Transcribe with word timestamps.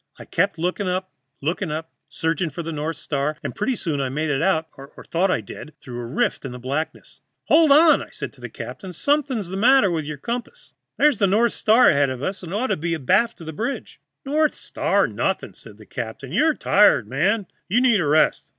I 0.17 0.25
kept 0.25 0.57
looking 0.57 0.87
up, 0.87 1.11
looking 1.41 1.69
up, 1.69 1.91
searching 2.09 2.49
for 2.49 2.63
the 2.63 2.71
north 2.71 2.97
star, 2.97 3.37
and 3.43 3.53
pretty 3.55 3.75
soon 3.75 4.01
I 4.01 4.09
made 4.09 4.31
it 4.31 4.41
out, 4.41 4.67
or 4.75 4.91
thought 5.05 5.29
I 5.29 5.41
did, 5.41 5.73
through 5.79 6.01
a 6.01 6.07
rift 6.07 6.43
in 6.43 6.51
the 6.53 6.57
blackness. 6.57 7.19
"'Hold 7.49 7.71
on!' 7.71 8.03
said 8.11 8.31
I 8.31 8.31
to 8.31 8.41
the 8.41 8.49
captain, 8.49 8.93
'something's 8.93 9.49
the 9.49 9.57
matter 9.57 9.91
with 9.91 10.05
your 10.05 10.17
compass. 10.17 10.73
There's 10.97 11.19
the 11.19 11.27
north 11.27 11.53
star 11.53 11.91
ahead 11.91 12.09
of 12.09 12.23
us, 12.23 12.41
and 12.41 12.51
it 12.51 12.55
ought 12.55 12.67
to 12.73 12.77
be 12.77 12.95
abaft 12.95 13.37
the 13.45 13.53
bridge.' 13.53 13.99
"'North 14.25 14.55
star 14.55 15.05
nothing,' 15.05 15.53
said 15.53 15.77
the 15.77 15.85
captain. 15.85 16.31
'You're 16.31 16.55
tired, 16.55 17.07
man; 17.07 17.45
you 17.67 17.79
need 17.79 17.99
a 17.99 18.07
rest. 18.07 18.49